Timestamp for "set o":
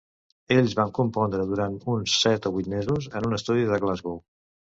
2.23-2.53